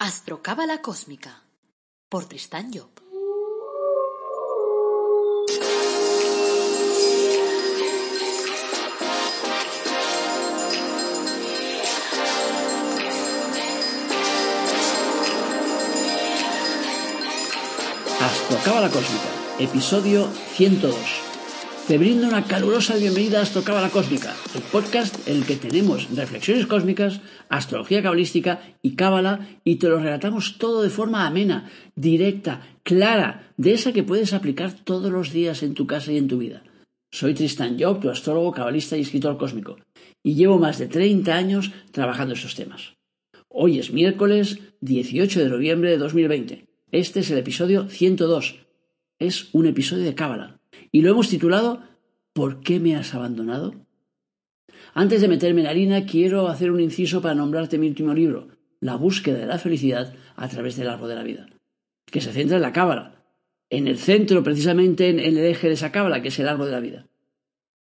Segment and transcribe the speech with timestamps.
[0.00, 1.42] Astrocábala Cósmica
[2.08, 2.88] por Tristán Job.
[18.20, 19.28] Astrocábala Cósmica,
[19.58, 21.27] episodio 102.
[21.88, 26.66] Te brindo una calurosa bienvenida a Astrocábala Cósmica, el podcast en el que tenemos reflexiones
[26.66, 33.54] cósmicas, astrología cabalística y cábala y te lo relatamos todo de forma amena, directa, clara,
[33.56, 36.62] de esa que puedes aplicar todos los días en tu casa y en tu vida.
[37.10, 39.78] Soy Tristan Job, tu astrólogo, cabalista y escritor cósmico,
[40.22, 42.98] y llevo más de 30 años trabajando estos temas.
[43.48, 46.66] Hoy es miércoles 18 de noviembre de 2020.
[46.92, 48.56] Este es el episodio 102.
[49.18, 50.57] Es un episodio de cábala
[50.92, 51.82] y lo hemos titulado
[52.32, 53.74] ¿Por qué me has abandonado?
[54.94, 58.48] Antes de meterme en la harina, quiero hacer un inciso para nombrarte mi último libro,
[58.80, 61.48] La búsqueda de la felicidad a través del árbol de la vida,
[62.06, 63.24] que se centra en la cábala,
[63.70, 66.72] en el centro, precisamente en, el eje de esa cábala, que es el árbol de
[66.72, 67.06] la vida.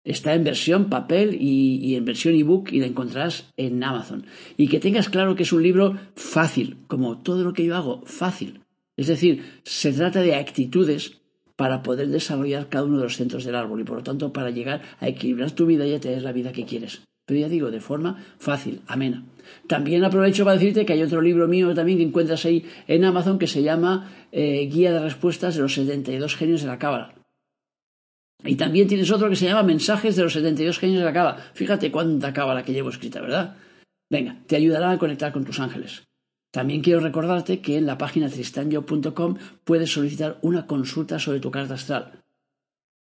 [0.03, 4.25] Está en versión papel y, y en versión ebook y la encontrarás en Amazon.
[4.55, 8.03] Y que tengas claro que es un libro fácil, como todo lo que yo hago,
[8.05, 8.61] fácil.
[8.97, 11.21] Es decir, se trata de actitudes
[11.55, 14.49] para poder desarrollar cada uno de los centros del árbol y por lo tanto para
[14.49, 17.01] llegar a equilibrar tu vida y a tener la vida que quieres.
[17.25, 19.23] Pero ya digo, de forma fácil, amena.
[19.67, 23.39] También aprovecho para decirte que hay otro libro mío también que encuentras ahí en Amazon
[23.39, 27.15] que se llama eh, Guía de Respuestas de los 72 Genios de la Cábala.
[28.43, 31.37] Y también tienes otro que se llama Mensajes de los 72 Genios de la Cábala.
[31.53, 33.55] Fíjate cuánta cábala que llevo escrita, ¿verdad?
[34.11, 36.03] Venga, te ayudará a conectar con tus ángeles.
[36.55, 41.73] También quiero recordarte que en la página tristanyo.com puedes solicitar una consulta sobre tu carta
[41.73, 42.23] astral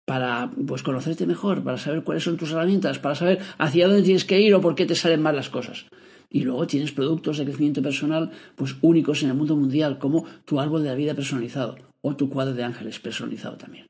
[0.06, 4.24] para pues conocerte mejor, para saber cuáles son tus herramientas, para saber hacia dónde tienes
[4.24, 5.86] que ir o por qué te salen mal las cosas.
[6.28, 10.60] Y luego tienes productos de crecimiento personal pues únicos en el mundo mundial, como tu
[10.60, 13.86] árbol de la vida personalizado o tu cuadro de ángeles personalizado también.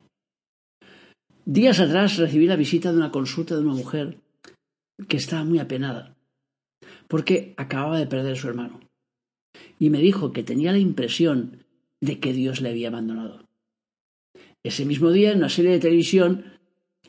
[1.45, 4.21] Días atrás recibí la visita de una consulta de una mujer
[5.07, 6.17] que estaba muy apenada
[7.09, 8.81] porque acababa de perder a su hermano
[9.79, 11.65] y me dijo que tenía la impresión
[12.01, 13.49] de que Dios le había abandonado.
[14.63, 16.45] Ese mismo día, en una serie de televisión,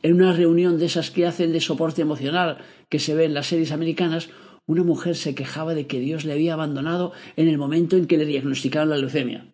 [0.02, 2.58] en una reunión de esas que hacen de soporte emocional
[2.88, 4.30] que se ve en las series americanas,
[4.66, 8.16] una mujer se quejaba de que Dios le había abandonado en el momento en que
[8.16, 9.52] le diagnosticaron la leucemia.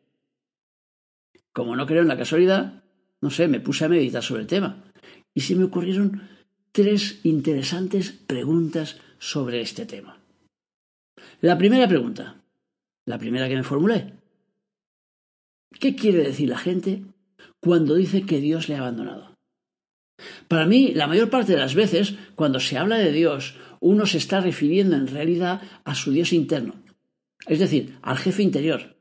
[1.53, 2.85] Como no creo en la casualidad,
[3.21, 4.85] no sé, me puse a meditar sobre el tema
[5.35, 6.29] y se me ocurrieron
[6.73, 10.21] tres interesantes preguntas sobre este tema.
[11.41, 12.38] La primera pregunta,
[13.09, 14.13] la primera que me formulé.
[15.81, 17.05] ¿Qué quiere decir la gente
[17.59, 19.35] cuando dice que Dios le ha abandonado?
[20.47, 24.19] Para mí, la mayor parte de las veces, cuando se habla de Dios, uno se
[24.19, 26.75] está refiriendo en realidad a su Dios interno,
[27.47, 28.97] es decir, al jefe interior,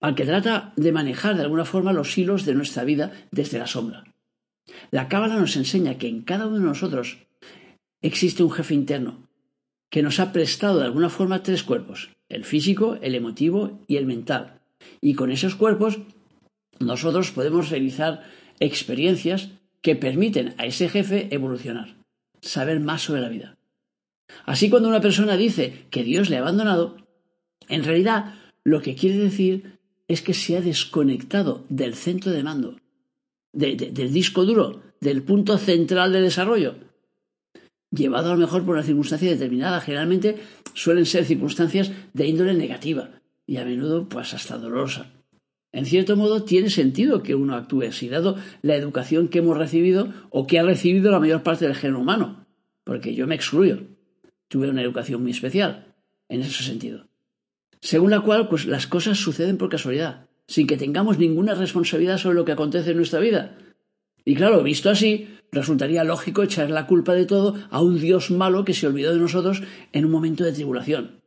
[0.00, 3.66] al que trata de manejar de alguna forma los hilos de nuestra vida desde la
[3.66, 4.04] sombra.
[4.92, 7.18] La Cábala nos enseña que en cada uno de nosotros
[8.00, 9.28] existe un jefe interno,
[9.90, 14.06] que nos ha prestado de alguna forma tres cuerpos, el físico, el emotivo y el
[14.06, 14.60] mental.
[15.00, 15.98] Y con esos cuerpos
[16.78, 18.24] nosotros podemos realizar
[18.60, 19.50] experiencias
[19.82, 21.96] que permiten a ese jefe evolucionar,
[22.40, 23.56] saber más sobre la vida.
[24.44, 26.96] Así cuando una persona dice que Dios le ha abandonado,
[27.68, 28.34] en realidad
[28.64, 29.78] lo que quiere decir
[30.08, 32.80] es que se ha desconectado del centro de mando,
[33.52, 36.76] del disco duro, del punto central de desarrollo,
[37.90, 39.80] llevado a lo mejor por una circunstancia determinada.
[39.80, 40.36] Generalmente
[40.74, 43.10] suelen ser circunstancias de índole negativa
[43.46, 45.12] y a menudo pues hasta dolorosa.
[45.72, 50.12] En cierto modo tiene sentido que uno actúe así, dado la educación que hemos recibido
[50.30, 52.46] o que ha recibido la mayor parte del género humano,
[52.84, 53.82] porque yo me excluyo.
[54.48, 55.94] Tuve una educación muy especial
[56.28, 57.08] en ese sentido.
[57.80, 62.36] Según la cual, pues las cosas suceden por casualidad, sin que tengamos ninguna responsabilidad sobre
[62.36, 63.58] lo que acontece en nuestra vida.
[64.26, 68.64] Y claro, visto así, resultaría lógico echar la culpa de todo a un Dios malo
[68.64, 71.22] que se olvidó de nosotros en un momento de tribulación.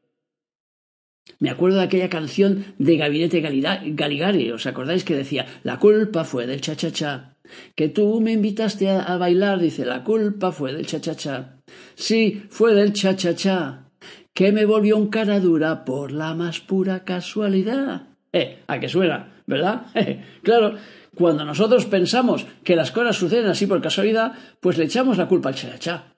[1.40, 6.46] Me acuerdo de aquella canción de Gabinete Galigari, ¿os acordáis que decía, la culpa fue
[6.46, 7.38] del cha-cha-cha?
[7.74, 11.62] Que tú me invitaste a, bailar, dice, la culpa fue del cha-cha-cha.
[11.96, 13.86] Sí, fue del cha-cha-cha,
[14.34, 18.08] que me volvió un cara dura por la más pura casualidad.
[18.34, 19.88] Eh, a que suena, ¿verdad?
[20.44, 20.76] claro,
[21.20, 25.50] cuando nosotros pensamos que las cosas suceden así por casualidad, pues le echamos la culpa
[25.50, 26.16] al chayachá.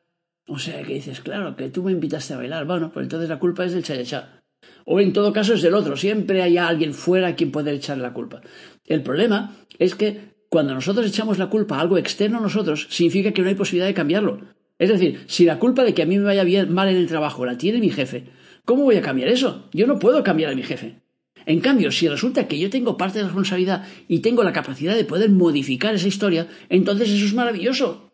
[0.48, 2.66] O sea que dices, claro, que tú me invitaste a bailar.
[2.66, 4.44] Bueno, pues entonces la culpa es del chayachá.
[4.86, 5.98] O en todo caso es del otro.
[5.98, 8.42] Siempre hay alguien fuera a quien poder echarle la culpa.
[8.86, 13.32] El problema es que cuando nosotros echamos la culpa a algo externo a nosotros, significa
[13.32, 14.42] que no hay posibilidad de cambiarlo.
[14.78, 17.08] Es decir, si la culpa de que a mí me vaya bien mal en el
[17.08, 18.26] trabajo la tiene mi jefe,
[18.66, 19.68] ¿Cómo voy a cambiar eso?
[19.74, 21.02] Yo no puedo cambiar a mi jefe.
[21.46, 25.06] En cambio, si resulta que yo tengo parte de responsabilidad y tengo la capacidad de
[25.06, 28.12] poder modificar esa historia, entonces eso es maravilloso.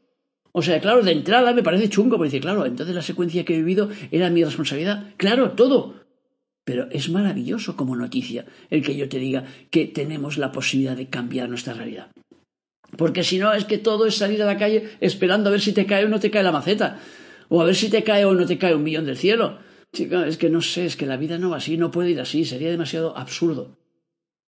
[0.52, 3.58] O sea, claro, de entrada me parece chungo, porque claro, entonces la secuencia que he
[3.58, 5.14] vivido era mi responsabilidad.
[5.18, 5.96] Claro, todo.
[6.66, 11.10] Pero es maravilloso como noticia el que yo te diga que tenemos la posibilidad de
[11.10, 12.12] cambiar nuestra realidad.
[12.98, 15.74] Porque si no, es que todo es salir a la calle esperando a ver si
[15.74, 17.00] te cae o no te cae la maceta.
[17.50, 19.60] O a ver si te cae o no te cae un millón del cielo.
[19.94, 22.20] Chica, es que no sé, es que la vida no va así, no puede ir
[22.20, 23.78] así, sería demasiado absurdo.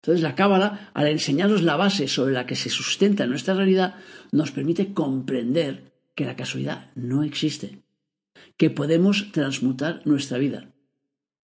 [0.03, 3.97] Entonces la cábala, al enseñarnos la base sobre la que se sustenta nuestra realidad,
[4.33, 7.83] nos permite comprender que la casualidad no existe,
[8.57, 10.73] que podemos transmutar nuestra vida.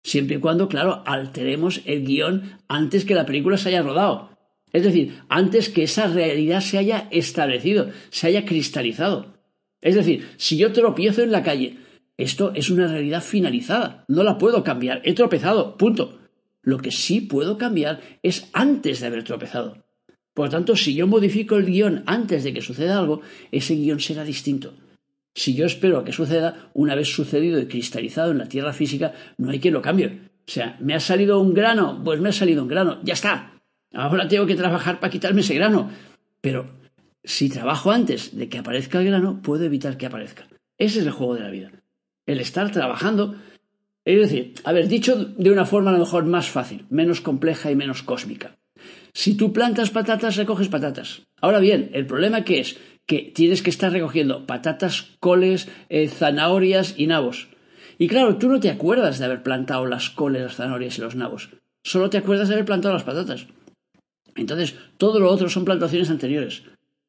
[0.04, 4.36] Siempre y cuando, claro, alteremos el guion antes que la película se haya rodado.
[4.72, 9.38] Es decir, antes que esa realidad se haya establecido, se haya cristalizado.
[9.80, 11.78] Es decir, si yo tropiezo en la calle,
[12.16, 16.18] esto es una realidad finalizada, no la puedo cambiar, he tropezado, punto.
[16.62, 19.84] Lo que sí puedo cambiar es antes de haber tropezado.
[20.34, 23.20] Por lo tanto, si yo modifico el guion antes de que suceda algo,
[23.50, 24.74] ese guion será distinto.
[25.34, 29.12] Si yo espero a que suceda, una vez sucedido y cristalizado en la tierra física,
[29.38, 30.30] no hay quien lo cambie.
[30.46, 32.02] O sea, ¿me ha salido un grano?
[32.04, 33.62] Pues me ha salido un grano, ya está.
[33.92, 35.90] Ahora tengo que trabajar para quitarme ese grano.
[36.40, 36.66] Pero
[37.24, 40.48] si trabajo antes de que aparezca el grano, puedo evitar que aparezca.
[40.78, 41.81] Ese es el juego de la vida.
[42.26, 43.36] El estar trabajando.
[44.04, 47.76] Es decir, haber dicho de una forma a lo mejor más fácil, menos compleja y
[47.76, 48.56] menos cósmica.
[49.14, 51.22] Si tú plantas patatas, recoges patatas.
[51.40, 56.94] Ahora bien, el problema que es que tienes que estar recogiendo patatas, coles, eh, zanahorias
[56.96, 57.48] y nabos.
[57.98, 61.14] Y claro, tú no te acuerdas de haber plantado las coles, las zanahorias y los
[61.14, 61.50] nabos.
[61.84, 63.46] Solo te acuerdas de haber plantado las patatas.
[64.34, 66.62] Entonces, todo lo otro son plantaciones anteriores.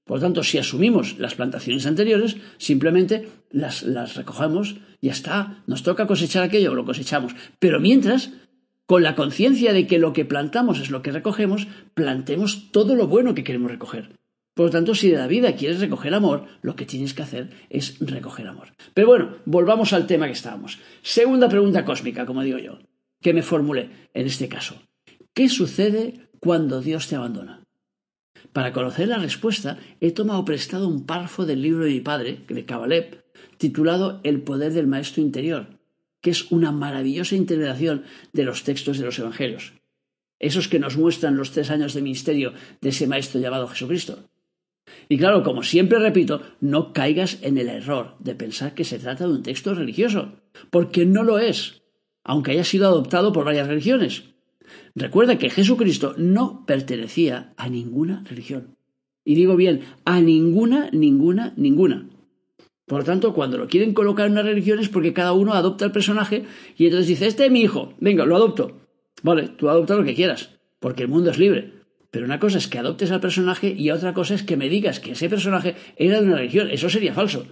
[0.06, 5.84] Por lo tanto, si asumimos las plantaciones anteriores, simplemente las, las recogemos, ya está, nos
[5.84, 7.36] toca cosechar aquello, lo cosechamos.
[7.60, 8.32] Pero mientras,
[8.86, 13.08] con la conciencia de que lo que plantamos es lo que recogemos, plantemos todo lo
[13.08, 14.12] bueno que queremos recoger.
[14.54, 17.50] Por lo tanto, si de la vida quieres recoger amor, lo que tienes que hacer
[17.70, 18.74] es recoger amor.
[18.94, 20.80] Pero bueno, volvamos al tema que estábamos.
[21.02, 22.80] Segunda pregunta cósmica, como digo yo,
[23.22, 24.76] que me formulé en este caso.
[25.34, 27.63] ¿Qué sucede cuando Dios te abandona?
[28.54, 32.66] Para conocer la respuesta, he tomado prestado un párrafo del libro de mi padre, de
[32.66, 33.24] Kabalev,
[33.58, 35.80] titulado El poder del maestro interior,
[36.22, 39.74] que es una maravillosa integración de los textos de los Evangelios,
[40.40, 44.30] esos que nos muestran los tres años de ministerio de ese maestro llamado Jesucristo.
[45.10, 49.26] Y claro, como siempre repito, no caigas en el error de pensar que se trata
[49.26, 50.34] de un texto religioso,
[50.70, 51.82] porque no lo es,
[52.24, 54.33] aunque haya sido adoptado por varias religiones.
[54.96, 58.76] Recuerda que Jesucristo no pertenecía a ninguna religión.
[59.26, 62.10] Y digo bien, a ninguna, ninguna, ninguna.
[62.86, 65.86] Por lo tanto, cuando lo quieren colocar en una religión es porque cada uno adopta
[65.86, 66.44] el personaje
[66.78, 68.82] y entonces dice, este es mi hijo, venga, lo adopto.
[69.22, 71.72] Vale, tú adopta lo que quieras, porque el mundo es libre.
[72.12, 75.00] Pero una cosa es que adoptes al personaje y otra cosa es que me digas
[75.00, 76.70] que ese personaje era de una religión.
[76.70, 77.48] Eso sería falso.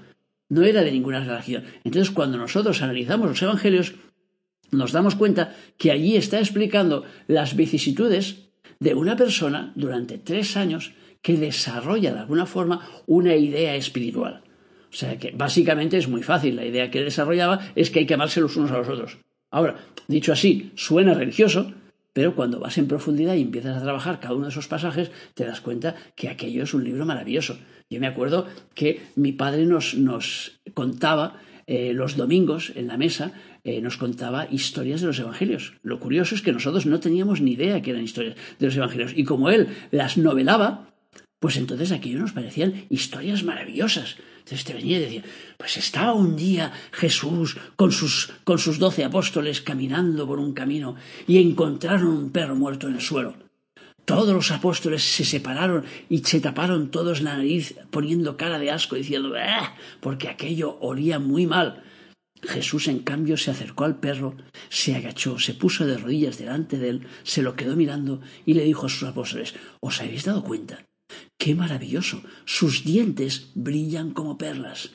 [0.50, 1.64] No era de ninguna religión.
[1.84, 3.96] Entonces, cuando nosotros analizamos los evangelios,
[4.72, 10.94] nos damos cuenta que allí está explicando las vicisitudes de una persona durante tres años
[11.22, 14.44] que desarrolla de alguna forma una idea espiritual.
[14.92, 16.56] O sea que básicamente es muy fácil.
[16.56, 19.20] La idea que desarrollaba es que hay que amarse los unos a los otros.
[19.52, 19.78] Ahora,
[20.08, 21.74] dicho así, suena religioso,
[22.14, 25.46] pero cuando vas en profundidad y empiezas a trabajar cada uno de esos pasajes, te
[25.46, 27.58] das cuenta que aquello es un libro maravilloso.
[27.90, 31.36] Yo me acuerdo que mi padre nos, nos contaba
[31.72, 33.32] eh, los domingos en la mesa
[33.64, 35.76] eh, nos contaba historias de los evangelios.
[35.84, 39.14] Lo curioso es que nosotros no teníamos ni idea que eran historias de los evangelios.
[39.16, 40.94] Y como él las novelaba,
[41.40, 44.18] pues entonces aquello nos parecían historias maravillosas.
[44.40, 45.24] Entonces te venía y decía,
[45.56, 50.98] pues estaba un día Jesús con sus, con sus doce apóstoles caminando por un camino
[51.26, 53.51] y encontraron un perro muerto en el suelo.
[54.06, 58.96] Todos los apóstoles se separaron y se taparon todos la nariz poniendo cara de asco
[58.96, 59.34] diciendo,
[60.00, 61.84] porque aquello olía muy mal.
[62.44, 64.36] Jesús, en cambio, se acercó al perro,
[64.70, 68.64] se agachó, se puso de rodillas delante de él, se lo quedó mirando y le
[68.64, 70.86] dijo a sus apóstoles, ¿os habéis dado cuenta?
[71.38, 72.24] ¡Qué maravilloso!
[72.46, 74.92] Sus dientes brillan como perlas.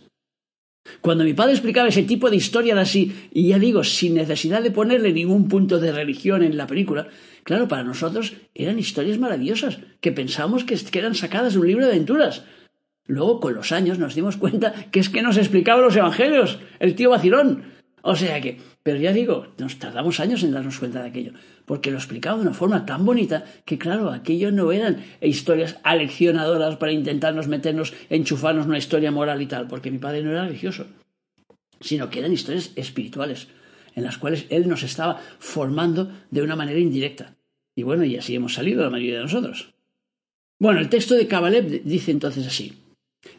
[1.01, 4.71] Cuando mi padre explicaba ese tipo de historias así, y ya digo, sin necesidad de
[4.71, 7.09] ponerle ningún punto de religión en la película,
[7.47, 11.93] claro, para nosotros eran historias maravillosas, que pensábamos que eran sacadas de un libro de
[11.93, 12.43] aventuras.
[13.07, 16.97] Luego, con los años, nos dimos cuenta que es que nos explicaba los evangelios, el
[16.97, 17.63] tío vacilón.
[18.03, 21.33] O sea que, pero ya digo, nos tardamos años en darnos cuenta de aquello,
[21.67, 26.77] porque lo explicaba de una forma tan bonita que, claro, aquello no eran historias aleccionadoras
[26.77, 30.87] para intentarnos meternos, enchufarnos una historia moral y tal, porque mi padre no era religioso,
[31.81, 33.47] sino que eran historias espirituales.
[33.97, 37.36] en las cuales Él nos estaba formando de una manera indirecta.
[37.77, 39.75] Y bueno, y así hemos salido la mayoría de nosotros.
[40.59, 42.73] Bueno, el texto de Kabalev dice entonces así.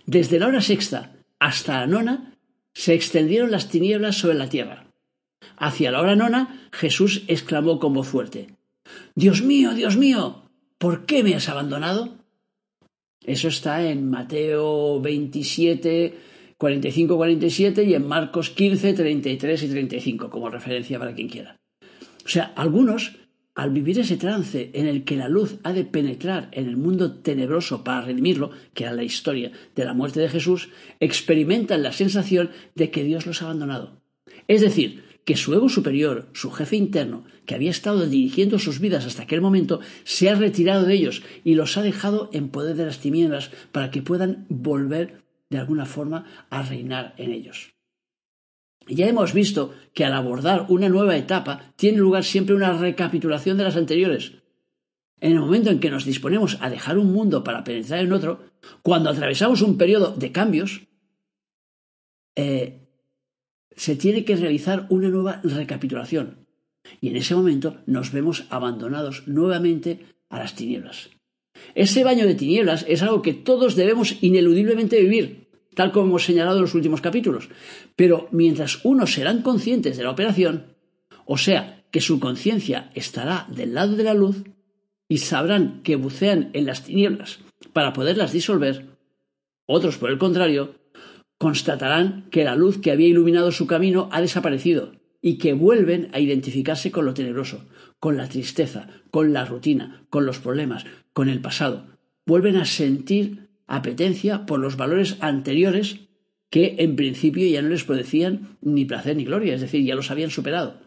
[0.06, 2.34] Desde la hora sexta hasta la nona
[2.74, 4.86] se extendieron las tinieblas sobre la tierra.
[5.58, 8.48] Hacia la hora nona Jesús exclamó con voz fuerte.
[9.16, 10.44] Dios mío, Dios mío,
[10.78, 12.18] ¿por qué me has abandonado?
[13.26, 16.14] Eso está en Mateo 27,
[16.60, 21.58] 45-47 y en Marcos 15, 33 y 35 como referencia para quien quiera.
[22.26, 23.18] O sea, algunos,
[23.58, 27.12] al vivir ese trance en el que la luz ha de penetrar en el mundo
[27.12, 32.52] tenebroso para redimirlo, que era la historia de la muerte de Jesús, experimentan la sensación
[32.76, 34.00] de que Dios los ha abandonado.
[34.48, 39.08] Es decir, que su ego superior, su jefe interno, que había estado dirigiendo sus vidas
[39.08, 42.86] hasta aquel momento, se ha retirado de ellos y los ha dejado en poder de
[42.86, 47.77] las tinieblas para que puedan volver de alguna forma a reinar en ellos.
[48.88, 53.64] Ya hemos visto que al abordar una nueva etapa tiene lugar siempre una recapitulación de
[53.64, 54.34] las anteriores.
[55.20, 58.40] En el momento en que nos disponemos a dejar un mundo para penetrar en otro,
[58.84, 60.82] cuando atravesamos un periodo de cambios,
[62.36, 62.88] eh,
[63.76, 66.48] se tiene que realizar una nueva recapitulación.
[67.02, 71.10] Y en ese momento nos vemos abandonados nuevamente a las tinieblas.
[71.76, 75.47] Ese baño de tinieblas es algo que todos debemos ineludiblemente vivir,
[75.78, 77.50] tal como hemos señalado en los últimos capítulos.
[77.96, 80.74] Pero mientras unos serán conscientes de la operación,
[81.26, 84.44] o sea, que su conciencia estará del lado de la luz,
[85.08, 87.40] y sabrán que bucean en las tinieblas
[87.74, 88.98] para poderlas disolver,
[89.68, 90.74] otros, por el contrario,
[91.38, 96.20] constatarán que la luz que había iluminado su camino ha desaparecido y que vuelven a
[96.20, 97.66] identificarse con lo tenebroso,
[98.00, 101.86] con la tristeza, con la rutina, con los problemas, con el pasado.
[102.26, 106.08] Vuelven a sentir apetencia por los valores anteriores
[106.50, 110.12] que en principio ya no les producían ni placer ni gloria, es decir, ya los
[110.12, 110.80] habían superado.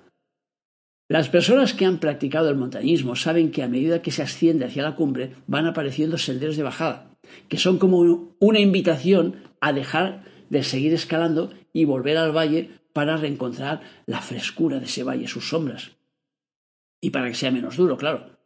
[1.09, 4.85] Las personas que han practicado el montañismo saben que a medida que se asciende hacia
[4.85, 7.17] la cumbre van apareciendo senderos de bajada,
[7.49, 13.17] que son como una invitación a dejar de seguir escalando y volver al valle para
[13.17, 15.93] reencontrar la frescura de ese valle, sus sombras.
[17.01, 18.39] Y para que sea menos duro, claro.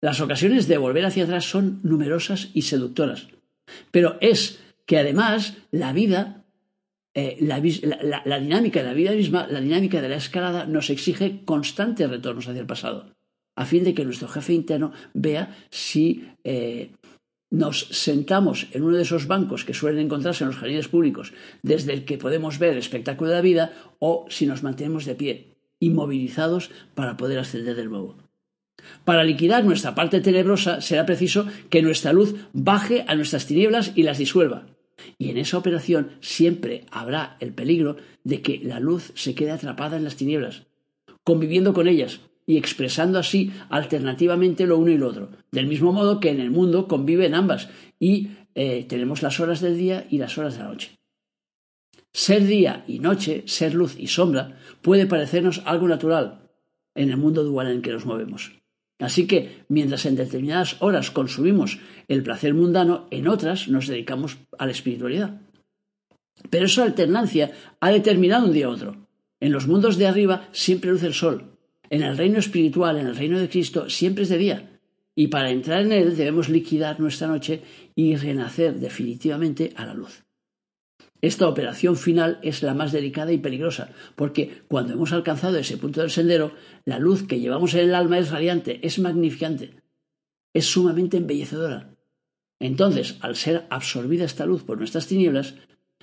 [0.00, 3.28] Las ocasiones de volver hacia atrás son numerosas y seductoras.
[3.90, 6.44] Pero es que además la vida,
[7.14, 12.08] eh, la, dinámica de la vida misma, la dinámica de la escalada, nos exige constantes
[12.08, 13.14] retornos hacia el pasado,
[13.56, 16.92] a fin de que nuestro jefe interno vea si eh,
[17.50, 21.32] nos sentamos en uno de esos bancos que suelen encontrarse en los jardines públicos,
[21.62, 25.14] desde el que podemos ver el espectáculo de la vida, o si nos mantenemos de
[25.14, 28.25] pie, inmovilizados para poder ascender del nuevo.
[29.04, 34.02] Para liquidar nuestra parte tenebrosa será preciso que nuestra luz baje a nuestras tinieblas y
[34.02, 34.66] las disuelva.
[35.18, 39.96] Y en esa operación siempre habrá el peligro de que la luz se quede atrapada
[39.96, 40.64] en las tinieblas,
[41.24, 45.30] conviviendo con ellas, y expresando así alternativamente lo uno y lo otro.
[45.50, 47.68] Del mismo modo que en el mundo conviven ambas
[47.98, 50.96] y eh, tenemos las horas del día y las horas de la noche.
[52.12, 56.48] Ser día y noche, ser luz y sombra, puede parecernos algo natural
[56.94, 58.52] en el mundo dual en el que nos movemos.
[58.98, 64.66] Así que, mientras en determinadas horas consumimos el placer mundano, en otras nos dedicamos a
[64.66, 65.40] la espiritualidad.
[66.50, 69.06] Pero esa alternancia ha determinado un día u otro.
[69.40, 71.56] En los mundos de arriba siempre luce el sol,
[71.90, 74.80] en el reino espiritual, en el reino de Cristo, siempre es de día.
[75.14, 77.62] Y para entrar en él debemos liquidar nuestra noche
[77.94, 80.25] y renacer definitivamente a la luz.
[81.22, 86.00] Esta operación final es la más delicada y peligrosa, porque cuando hemos alcanzado ese punto
[86.00, 86.52] del sendero,
[86.84, 89.74] la luz que llevamos en el alma es radiante, es magnificante,
[90.52, 91.94] es sumamente embellecedora.
[92.60, 95.54] Entonces, al ser absorbida esta luz por nuestras tinieblas,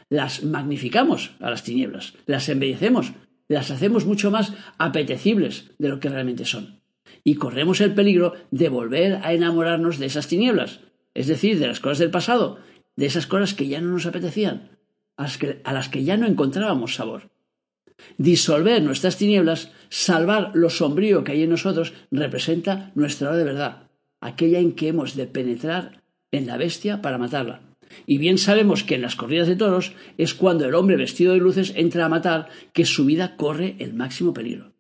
[0.10, 3.14] las magnificamos a las tinieblas, las embellecemos,
[3.48, 6.82] las hacemos mucho más apetecibles de lo que realmente son.
[7.24, 10.82] Y corremos el peligro de volver a enamorarnos de esas tinieblas,
[11.14, 12.60] es decir, de las cosas del pasado,
[12.96, 14.73] de esas cosas que ya no nos apetecían,
[15.18, 17.30] a las que, ya no encontrábamos sabor.
[18.18, 23.84] Disolver nuestras tinieblas, salvar lo sombrío que hay en nosotros, representa nuestra hora de verdad,
[24.20, 26.02] aquella en que hemos de penetrar
[26.32, 27.62] en la bestia para matarla,
[28.06, 31.40] y bien sabemos que en las corridas de toros es cuando el hombre vestido de
[31.40, 34.72] luces entra a matar que su vida corre el máximo peligro.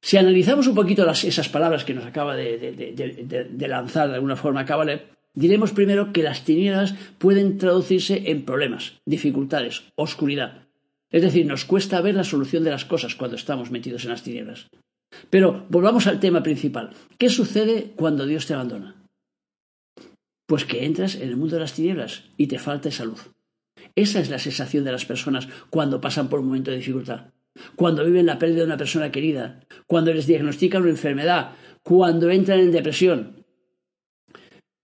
[0.00, 5.15] Si analizamos un poquito esas palabras que nos acaba de, lanzar de alguna forma Kabalev,
[5.36, 10.66] diremos primero que las tinieblas pueden traducirse en problemas, dificultades, oscuridad.
[11.12, 14.24] Es decir, nos cuesta ver la solución de las cosas cuando estamos metidos en las
[14.24, 14.66] tinieblas.
[15.30, 16.90] Pero volvamos al tema principal.
[17.18, 18.96] ¿Qué sucede cuando Dios te abandona?
[20.46, 23.30] Pues que entras en el mundo de las tinieblas y te falta esa luz.
[23.94, 27.32] Esa es la sensación de las personas cuando pasan por un momento de dificultad.
[27.74, 31.52] cuando viven la pérdida de una persona querida, cuando les diagnostican una enfermedad,
[31.82, 33.45] cuando entran en depresión.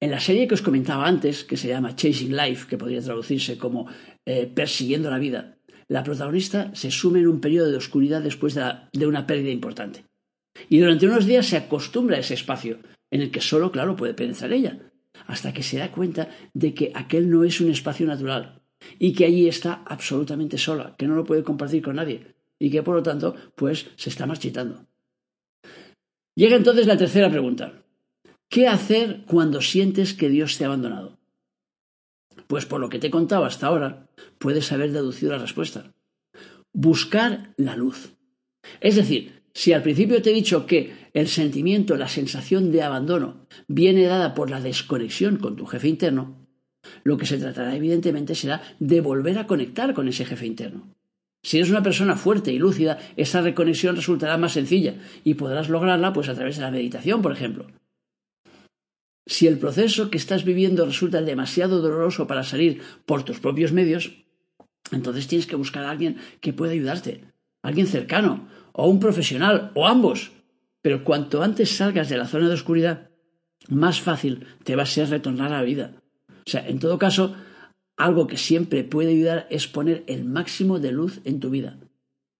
[0.02, 3.56] En la serie que os comentaba antes, que se llama Chasing Life, que podría traducirse
[3.56, 3.86] como
[4.26, 9.06] eh, Persiguiendo la vida, la protagonista se sume en un periodo de oscuridad después de,
[9.06, 10.04] una pérdida importante.
[10.68, 12.80] Y durante unos días se acostumbra a ese espacio,
[13.12, 14.90] en el que solo, claro, puede penetrar ella,
[15.28, 18.60] hasta que se da cuenta de que aquel no es un espacio natural
[18.98, 22.82] y que allí está absolutamente sola, que no lo puede compartir con nadie y que
[22.82, 24.84] por lo tanto, pues se está marchitando.
[26.34, 27.81] Llega entonces la tercera pregunta.
[28.52, 31.16] ¿Qué hacer cuando sientes que Dios te ha abandonado?
[32.48, 35.94] Pues por lo que te he contado hasta ahora, puedes haber deducido la respuesta.
[36.74, 38.14] Buscar la luz.
[38.82, 43.46] Es decir, si al principio te he dicho que el sentimiento, la sensación de abandono
[43.68, 46.46] viene dada por la desconexión con tu jefe interno,
[47.04, 50.94] lo que se tratará evidentemente será de volver a conectar con ese jefe interno.
[51.42, 56.12] Si eres una persona fuerte y lúcida, esa reconexión resultará más sencilla y podrás lograrla
[56.12, 57.68] pues a través de la meditación, por ejemplo.
[59.26, 64.12] Si el proceso que estás viviendo resulta demasiado doloroso para salir por tus propios medios,
[64.90, 67.24] entonces tienes que buscar a alguien que pueda ayudarte,
[67.62, 70.32] alguien cercano, o un profesional, o ambos.
[70.82, 73.10] Pero cuanto antes salgas de la zona de oscuridad,
[73.68, 75.92] más fácil te va a ser retornar a la vida.
[76.28, 77.36] O sea, en todo caso,
[77.96, 81.78] algo que siempre puede ayudar es poner el máximo de luz en tu vida.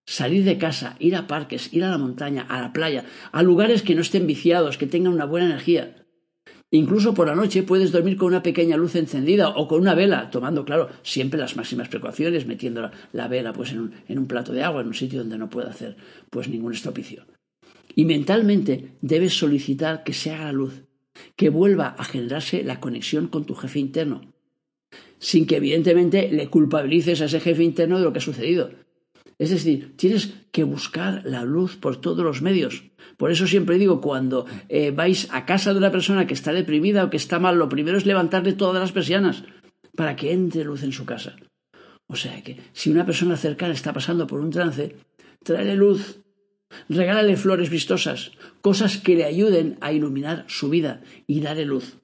[0.05, 3.83] Salir de casa, ir a parques, ir a la montaña, a la playa, a lugares
[3.83, 6.02] que no estén viciados, que tengan una buena energía.
[6.75, 10.31] Incluso por la noche puedes dormir con una pequeña luz encendida o con una vela,
[10.31, 14.55] tomando, claro, siempre las máximas precauciones, metiendo la, vela pues, en, un, en un plato
[14.55, 15.99] de agua, en un sitio donde no pueda hacer
[16.31, 17.27] pues, ningún estropicio.
[17.95, 20.85] Y mentalmente debes solicitar que se haga la luz,
[21.37, 24.33] que vuelva a generarse la conexión con tu jefe interno,
[25.19, 28.71] sin que evidentemente le culpabilices a ese jefe interno de lo que ha sucedido.
[29.39, 32.85] Es decir, tienes que buscar la luz por todos los medios.
[33.17, 37.05] Por eso siempre digo, cuando eh, vais a casa de una persona que está deprimida
[37.05, 39.45] o que está mal, lo primero es levantarle todas las persianas
[39.97, 41.37] para que entre luz en su casa.
[42.07, 44.97] O sea que si una persona cercana está pasando por un trance,
[45.43, 46.21] tráele luz,
[46.89, 51.99] regálale flores vistosas, cosas que le ayuden a iluminar su vida y darle luz.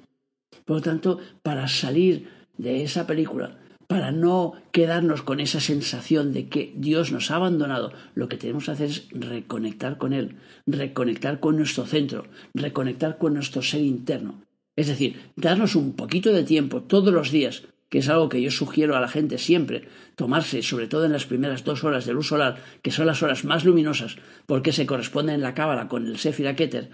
[0.64, 6.48] Por lo tanto, para salir de esa película, para no quedarnos con esa sensación de
[6.48, 11.40] que Dios nos ha abandonado, lo que tenemos que hacer es reconectar con Él, reconectar
[11.40, 14.42] con nuestro centro, reconectar con nuestro ser interno.
[14.76, 18.50] Es decir, darnos un poquito de tiempo todos los días, que es algo que yo
[18.50, 22.28] sugiero a la gente siempre, tomarse, sobre todo en las primeras dos horas de luz
[22.28, 26.18] solar, que son las horas más luminosas, porque se corresponden en la cábala con el
[26.18, 26.90] Sephira Keter,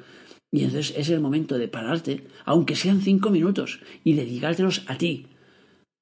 [0.52, 5.26] y entonces es el momento de pararte, aunque sean cinco minutos, y dedicártelos a ti,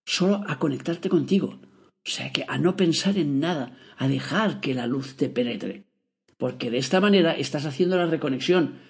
[0.04, 1.60] solo a conectarte contigo.
[2.04, 5.84] O sea que a no pensar en nada, a dejar que la luz te penetre.
[6.36, 8.80] Porque de esta manera estás haciendo la reconexión.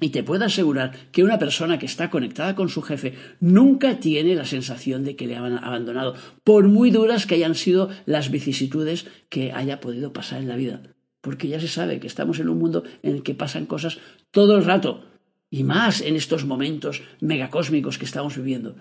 [0.00, 4.34] Y te puedo asegurar que una persona que está conectada con su jefe nunca tiene
[4.34, 9.06] la sensación de que le han abandonado, por muy duras que hayan sido las vicisitudes
[9.30, 10.82] que haya podido pasar en la vida.
[11.20, 13.98] Porque ya se sabe que estamos en un mundo en el que pasan cosas
[14.30, 15.04] todo el rato,
[15.48, 18.74] y más en estos momentos megacósmicos que estamos viviendo.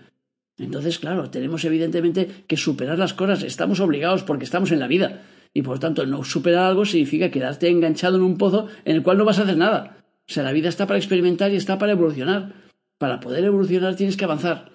[0.58, 3.44] Entonces, claro, tenemos evidentemente que superar las cosas.
[3.44, 5.24] Estamos obligados porque estamos en la vida.
[5.54, 9.18] Y por tanto, no superar algo significa quedarte enganchado en un pozo en el cual
[9.18, 9.98] no vas a hacer nada.
[10.28, 12.54] O sea, la vida está para experimentar y está para evolucionar.
[12.98, 14.72] Para poder evolucionar tienes que avanzar.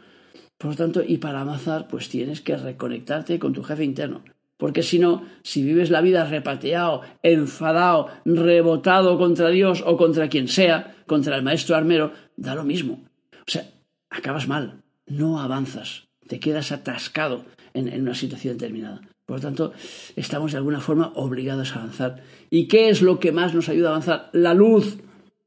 [0.56, 4.24] Por lo tanto, y para avanzar, pues tienes que reconectarte con tu jefe interno.
[4.56, 10.48] Porque si no, si vives la vida repateado, enfadado, rebotado contra Dios o contra quien
[10.48, 13.04] sea, contra el maestro armero, da lo mismo.
[13.46, 13.70] O sea,
[14.10, 17.44] acabas mal no avanzas, te quedas atascado
[17.74, 19.00] en, una situación determinada.
[19.26, 19.72] Por lo tanto,
[20.16, 22.22] estamos de alguna forma obligados a avanzar.
[22.50, 24.30] ¿Y qué es lo que más nos ayuda a avanzar?
[24.32, 24.98] La luz.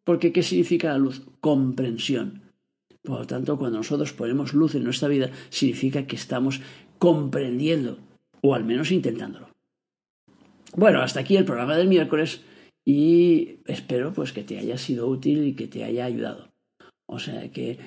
[0.03, 1.23] Porque ¿qué significa la luz?
[1.39, 2.43] Comprensión.
[3.03, 6.61] Por lo tanto, cuando nosotros ponemos luz en nuestra vida, significa que estamos
[6.99, 7.97] comprendiendo,
[8.41, 9.49] o al menos intentándolo.
[10.75, 12.41] Bueno, hasta aquí el programa del miércoles
[12.85, 16.49] y espero pues que te haya sido útil y que te haya ayudado.
[17.07, 17.77] O sea que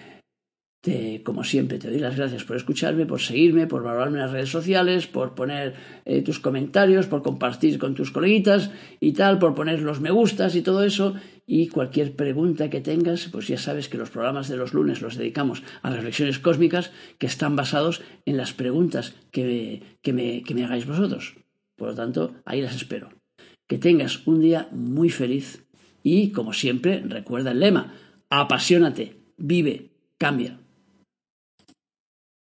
[1.24, 4.50] como siempre, te doy las gracias por escucharme, por seguirme, por valorarme en las redes
[4.50, 8.70] sociales, por poner eh, tus comentarios, por compartir con tus coleguitas
[9.00, 11.14] y tal, por poner los me gustas y todo eso.
[11.46, 15.16] Y cualquier pregunta que tengas, pues ya sabes que los programas de los lunes los
[15.16, 20.64] dedicamos a reflexiones cósmicas que están basados en las preguntas que que me, que me
[20.64, 21.34] hagáis vosotros.
[21.76, 23.08] Por lo tanto, ahí las espero.
[23.66, 25.66] Que tengas un día muy feliz
[26.02, 27.94] y, como siempre, recuerda el lema,
[28.28, 30.58] apasionate, vive, cambia.